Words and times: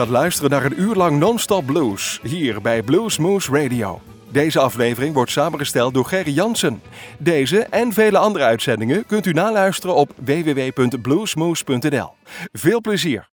gaat 0.00 0.08
luisteren 0.08 0.50
naar 0.50 0.64
een 0.64 0.80
uur 0.80 0.94
lang 0.94 1.18
non-stop 1.18 1.66
blues 1.66 2.20
hier 2.22 2.60
bij 2.60 2.82
Blues 2.82 3.18
Moose 3.18 3.52
Radio. 3.52 4.00
Deze 4.30 4.60
aflevering 4.60 5.14
wordt 5.14 5.30
samengesteld 5.30 5.94
door 5.94 6.04
Gerry 6.04 6.32
Jansen. 6.32 6.82
Deze 7.18 7.58
en 7.58 7.92
vele 7.92 8.18
andere 8.18 8.44
uitzendingen 8.44 9.06
kunt 9.06 9.26
u 9.26 9.32
naluisteren 9.32 9.94
op 9.94 10.12
www.bluesmoose.nl. 10.16 12.10
Veel 12.52 12.80
plezier! 12.80 13.28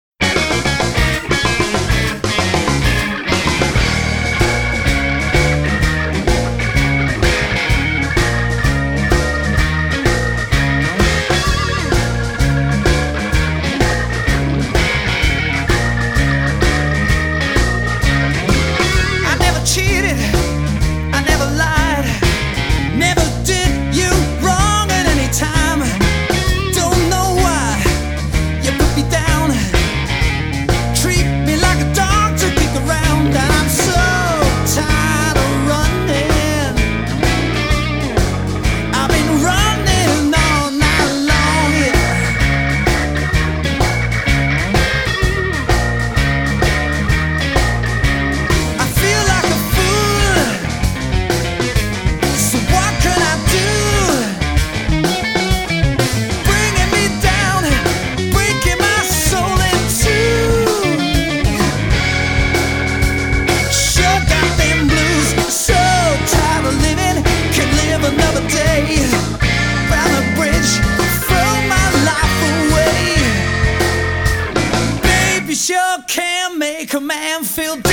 feel. 77.54 77.93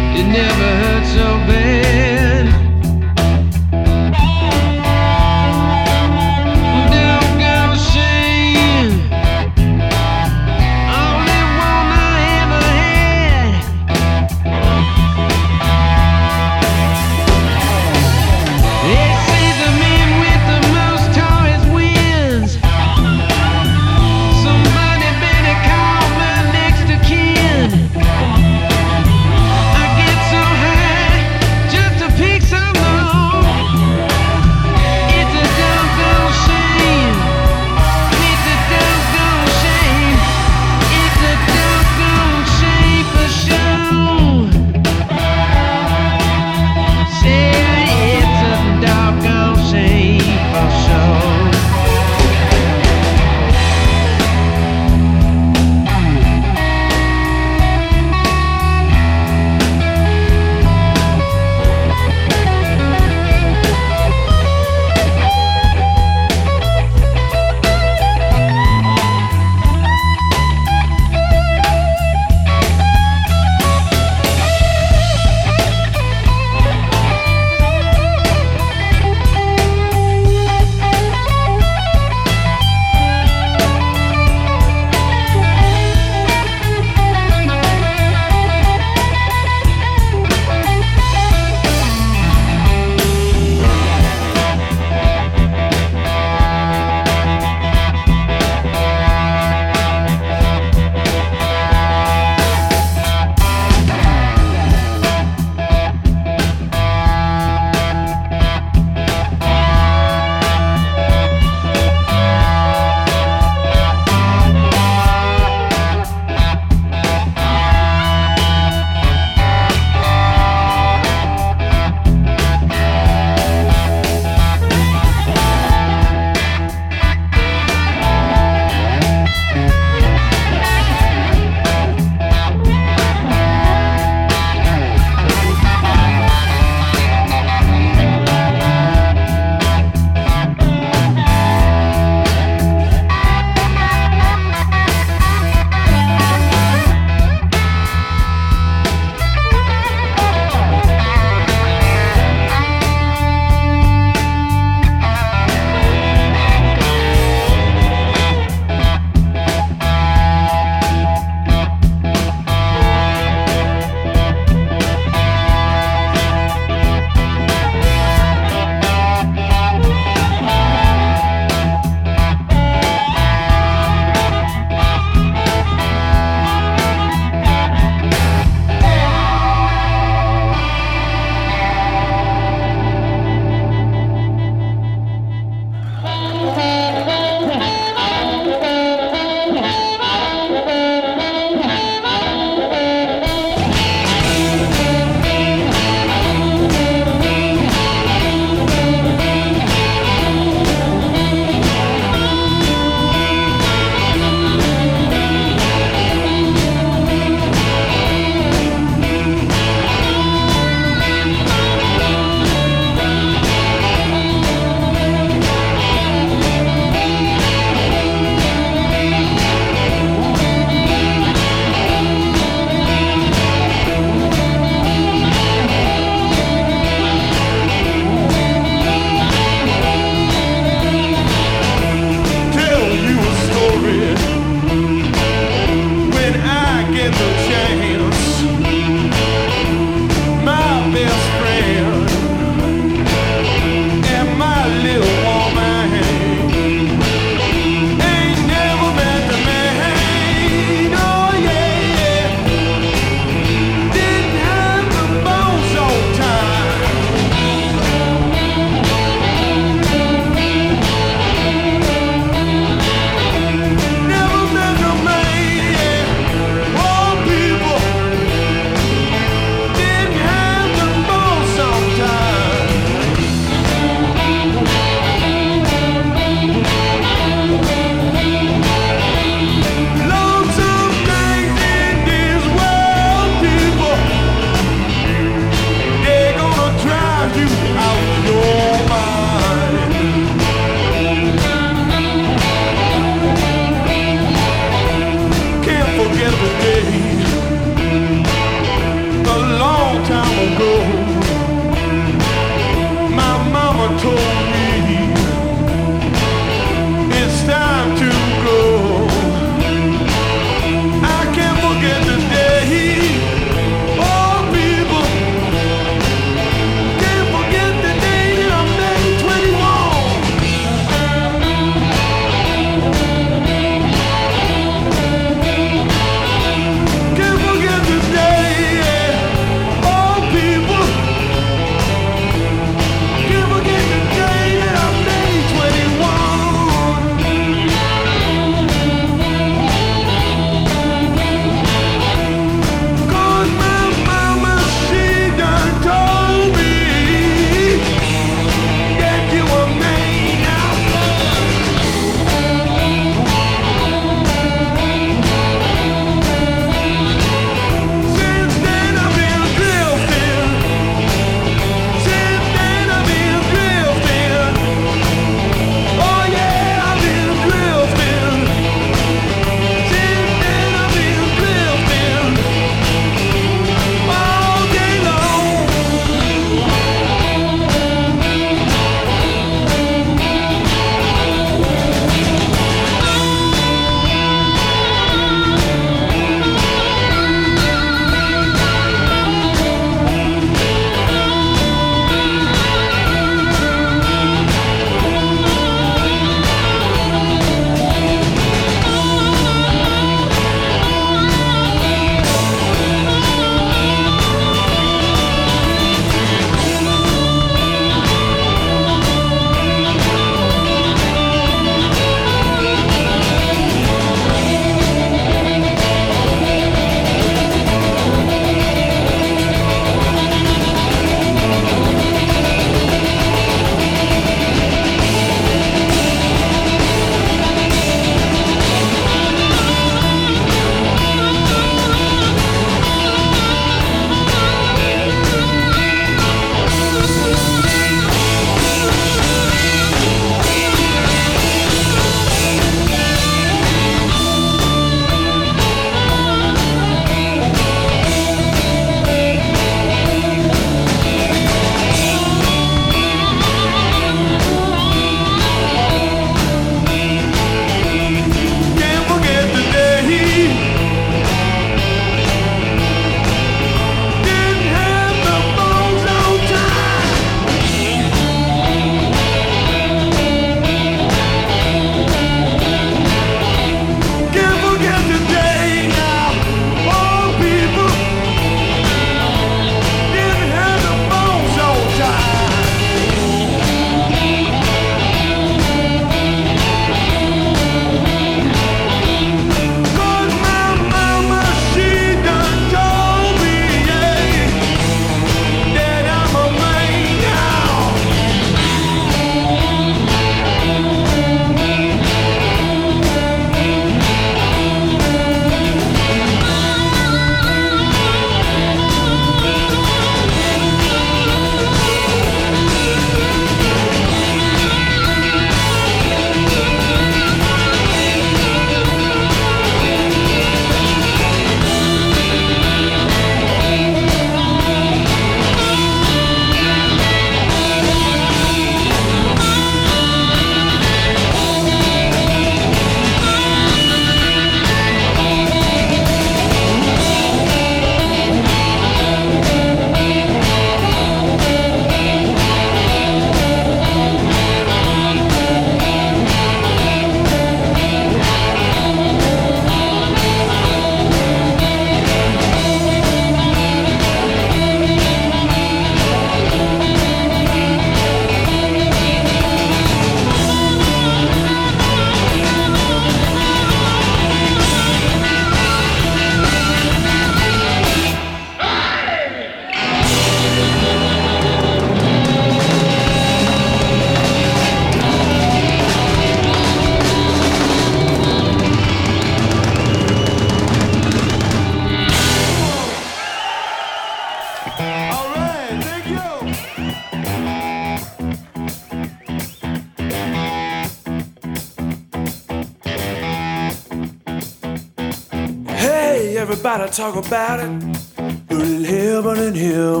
talk 596.92 597.16
about 597.16 597.58
it. 597.58 598.48
Burning 598.48 598.84
hell, 598.84 599.22
burning 599.22 599.54
hell. 599.54 600.00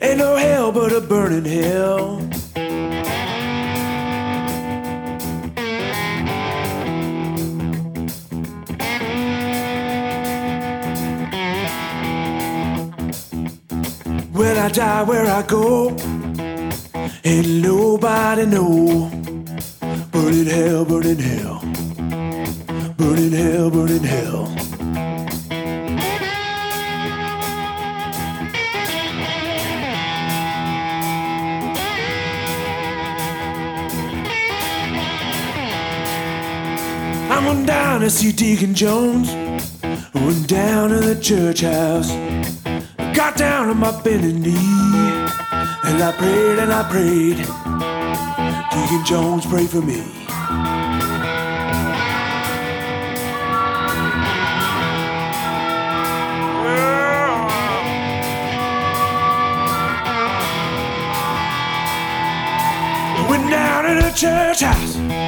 Ain't 0.00 0.18
no 0.18 0.34
hell 0.34 0.72
but 0.72 0.92
a 0.92 1.00
burning 1.00 1.44
hell. 1.44 2.16
When 14.32 14.56
I 14.56 14.68
die, 14.68 15.02
where 15.04 15.26
I 15.26 15.42
go, 15.42 15.90
ain't 17.24 17.46
nobody 17.62 18.46
know. 18.46 19.08
Burning 20.10 20.46
hell, 20.46 20.84
burning 20.84 21.18
hell, 21.18 21.60
burning 22.96 23.32
hell, 23.32 23.70
burning 23.70 24.02
hell. 24.02 24.41
To 38.02 38.10
see 38.10 38.32
Deacon 38.32 38.74
Jones. 38.74 39.30
Went 40.12 40.48
down 40.48 40.90
to 40.90 40.98
the 40.98 41.14
church 41.20 41.60
house. 41.60 42.10
Got 43.14 43.36
down 43.36 43.68
on 43.68 43.78
my 43.78 43.92
bended 44.02 44.34
knee. 44.34 44.54
And 45.84 46.02
I 46.02 46.12
prayed 46.18 46.58
and 46.58 46.72
I 46.72 46.82
prayed. 46.90 47.36
Deacon 48.72 49.04
Jones 49.04 49.46
prayed 49.46 49.70
for 49.70 49.82
me. 49.82 50.02
Went 63.28 63.48
down 63.48 63.84
to 63.84 64.02
the 64.02 64.12
church 64.16 64.60
house. 64.60 65.21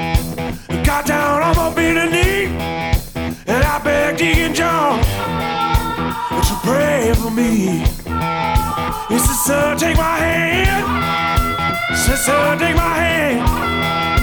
Pray 6.65 7.13
for 7.15 7.31
me. 7.31 7.85
He 9.09 9.19
son, 9.19 9.77
take 9.77 9.97
my 9.97 10.17
hand. 10.17 10.85
He 11.91 12.17
son, 12.17 12.59
take 12.59 12.75
my 12.75 12.95
hand. 12.95 14.14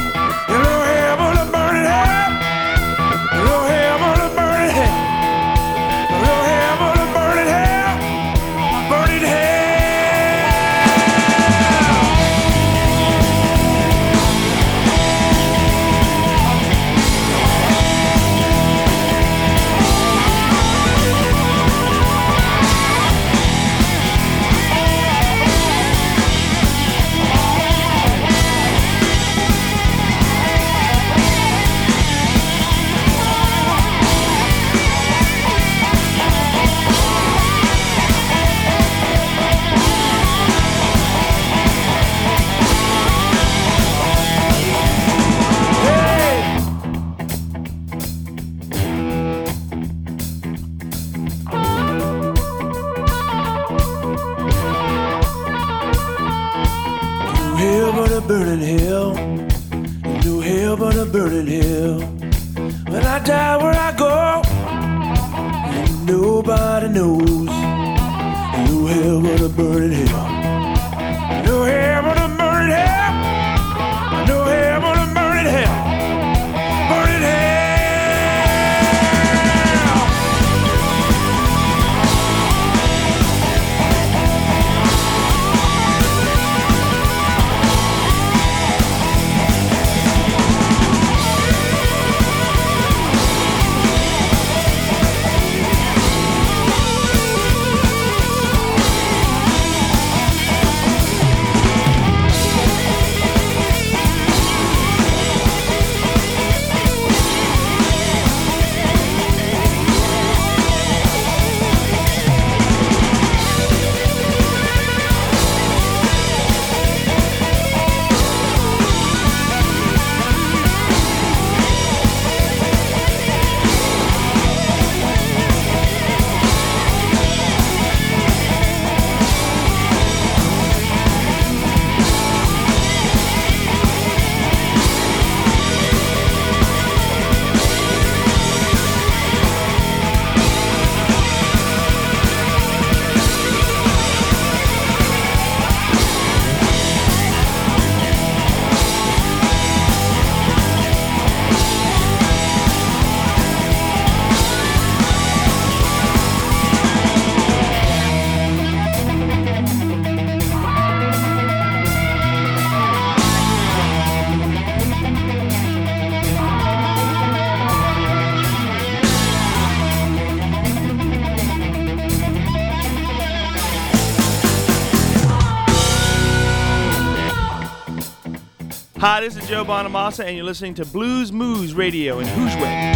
Joe 179.52 179.66
Bonamassa, 179.66 180.24
and 180.24 180.38
you're 180.38 180.46
listening 180.46 180.76
to 180.76 180.86
Blues 180.86 181.30
Moose 181.30 181.74
Radio 181.74 182.20
in 182.20 182.28
Hoosway. 182.28 182.96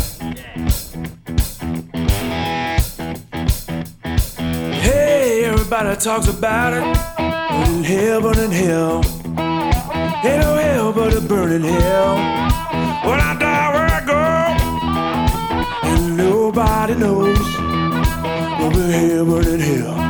Hey, 4.79 5.43
everybody 5.43 5.99
talks 5.99 6.29
about 6.29 6.71
it. 6.71 6.85
Burning 7.17 7.83
hell, 7.83 8.21
burning 8.21 8.51
hell. 8.51 9.03
Ain't 10.23 10.39
no 10.41 10.55
hell 10.55 10.93
but 10.93 11.13
a 11.13 11.19
burning 11.19 11.63
hell. 11.69 12.15
When 13.03 13.19
I 13.19 13.37
die, 13.37 13.73
where 13.73 13.89
I 13.91 14.05
go, 14.05 15.89
and 15.89 16.15
nobody 16.15 16.95
knows. 16.95 17.37
Burning 18.59 18.91
hell, 18.91 19.25
burning 19.25 19.59
hell. 19.59 20.04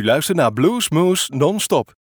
U 0.00 0.04
luistert 0.04 0.36
naar 0.36 0.52
Blues 0.52 0.88
Moose 0.88 1.34
non-stop. 1.34 1.94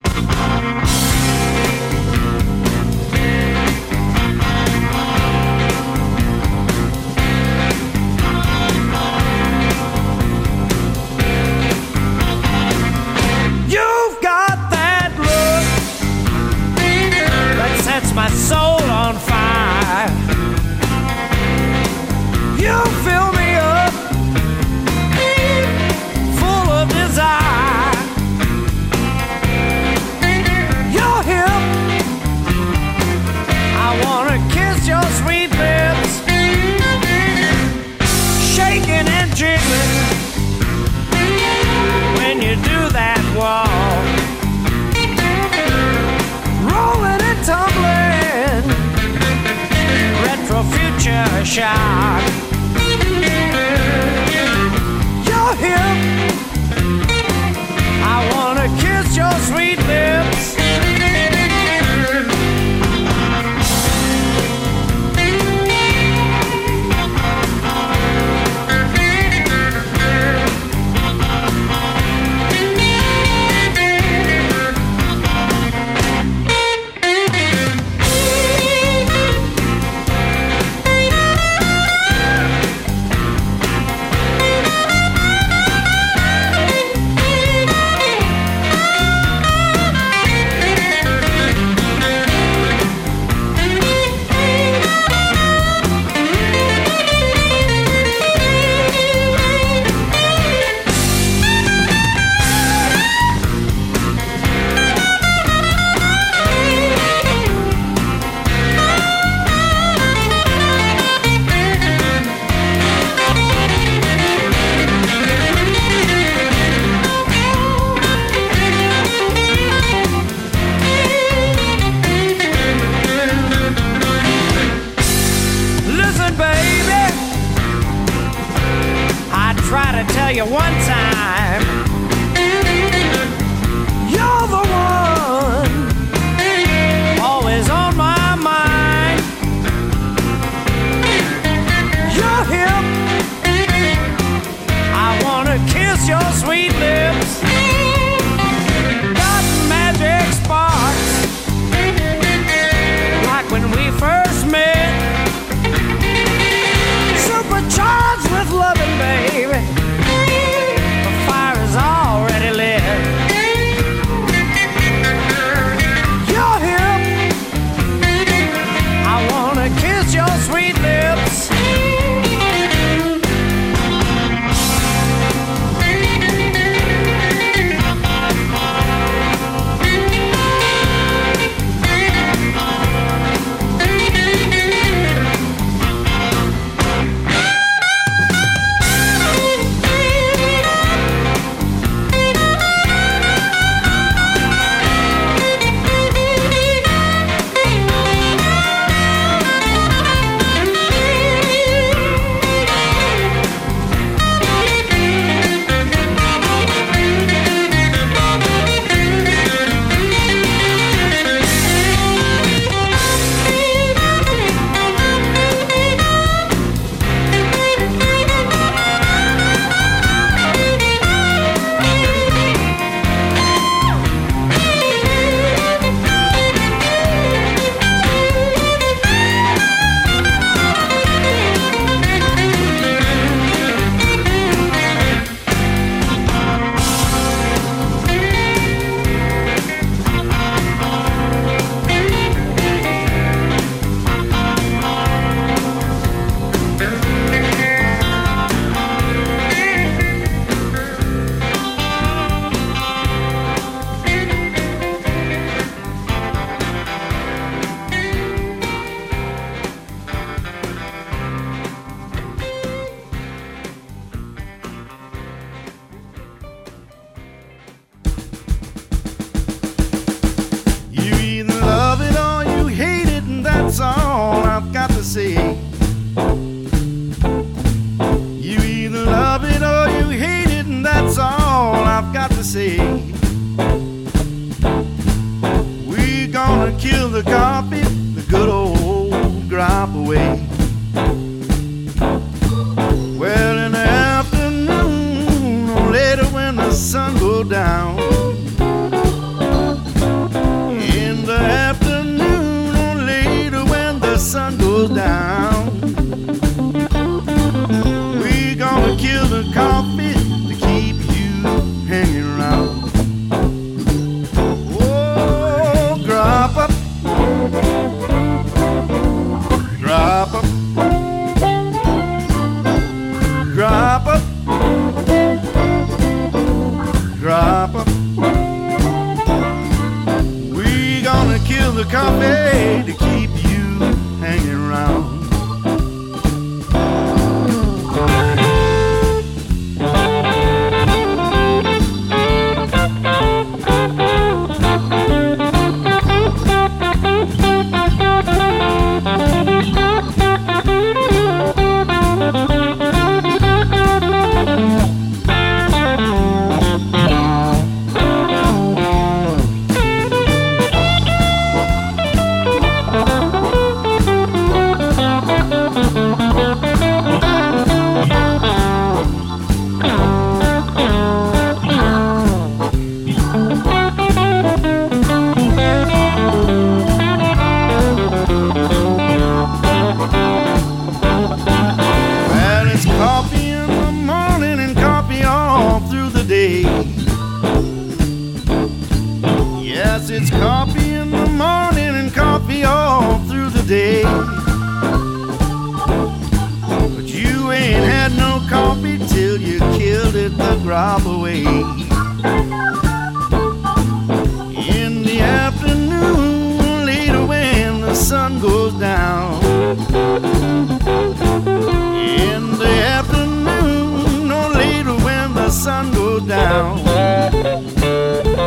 Future 51.47 52.16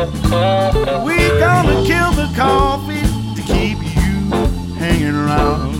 We 0.00 1.16
gonna 1.38 1.84
kill 1.86 2.12
the 2.12 2.32
coffee 2.34 3.02
to 3.34 3.42
keep 3.42 3.76
you 3.82 4.30
hanging 4.78 5.14
around. 5.14 5.78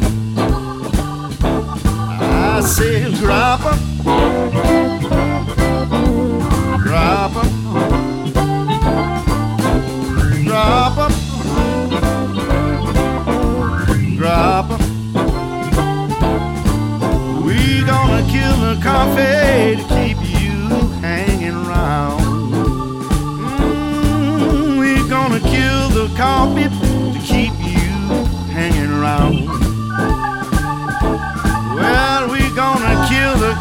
I 2.20 2.60
said, 2.60 3.14
grab. 3.14 4.79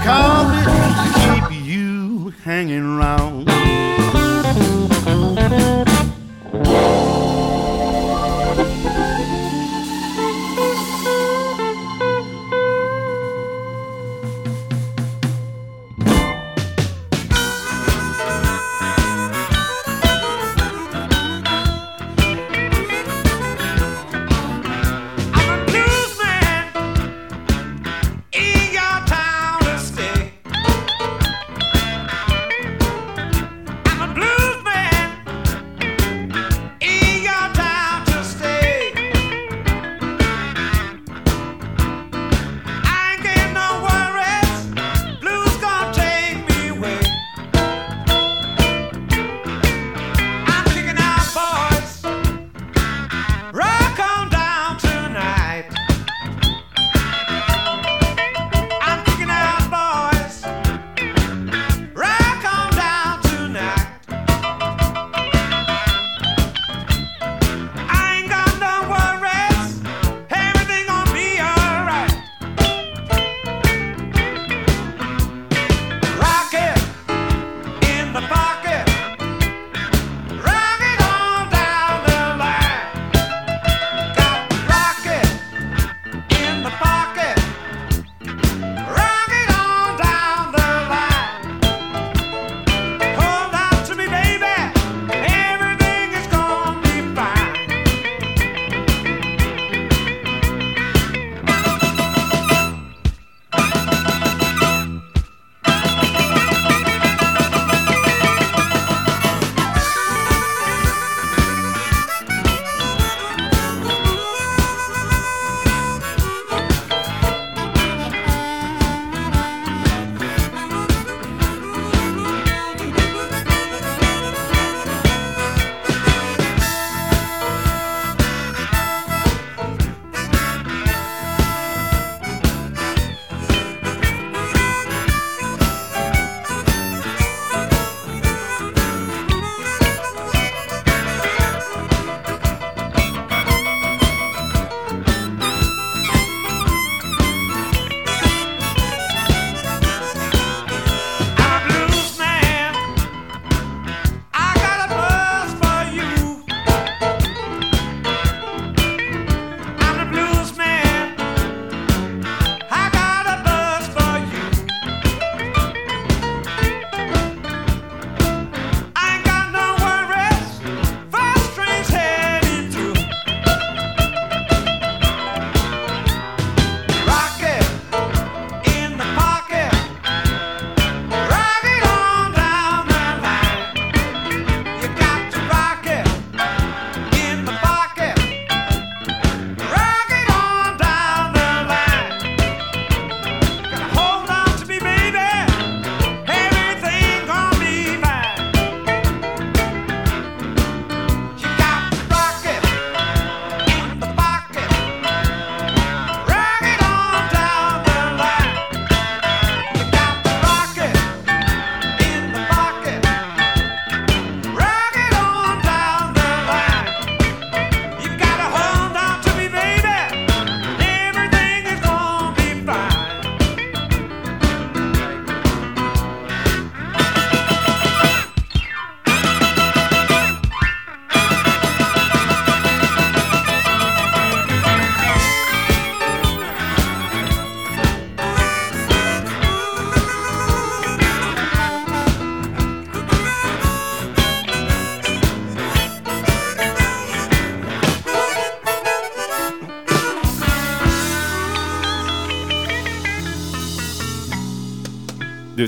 cause 0.03 0.55
it 0.55 0.67
to 1.03 1.49
keep 1.49 1.65
you 1.65 2.33
hanging 2.43 2.97
round. 2.97 3.48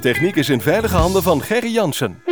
techniek 0.02 0.36
is 0.36 0.50
in 0.50 0.62
veilige 0.62 0.96
handen 0.96 1.24
van 1.24 1.42
Gerry 1.42 1.70
Jansen. 1.70 2.31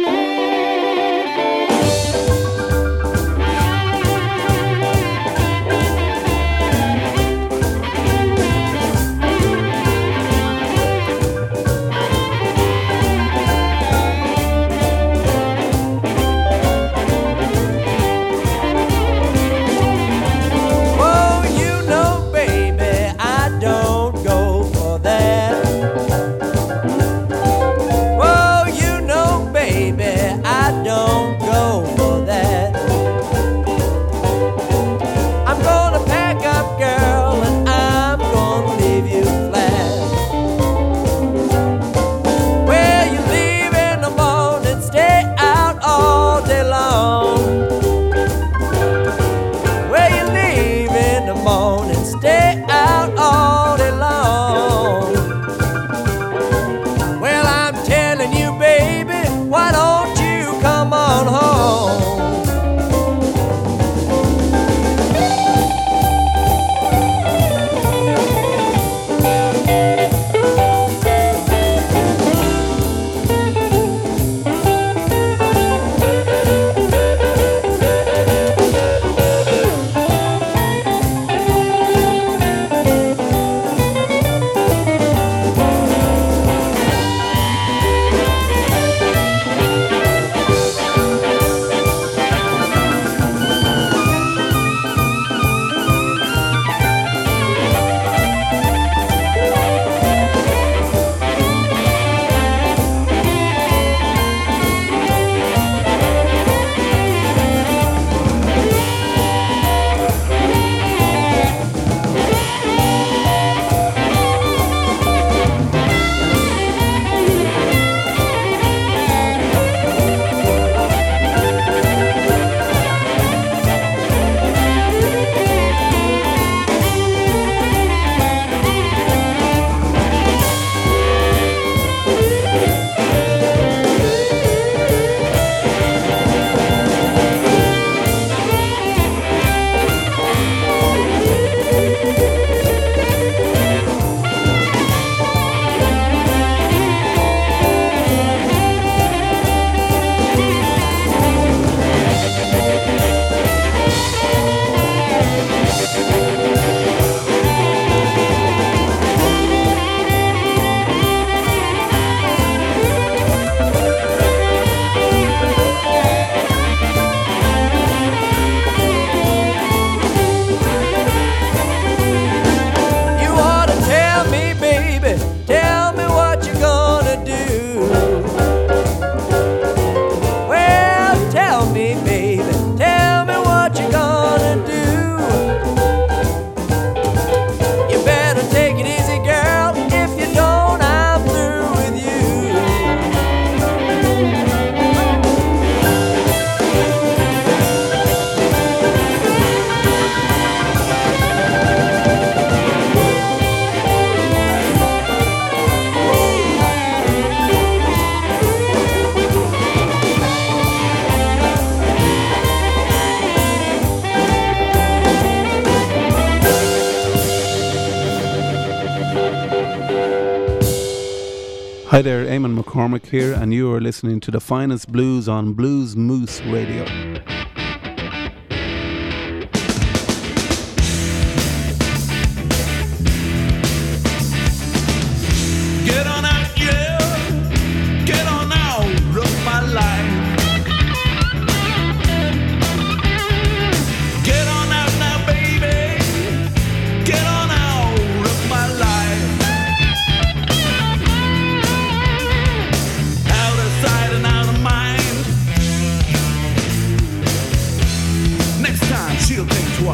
McCormick 222.90 223.08
here, 223.08 223.34
and 223.34 223.54
you 223.54 223.72
are 223.74 223.80
listening 223.80 224.20
to 224.22 224.32
the 224.32 224.40
finest 224.40 224.92
blues 224.92 225.28
on 225.28 225.54
Blues 225.54 225.96
Moose 225.96 226.42
Radio. 226.42 227.39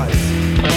Jaws. 0.07 0.74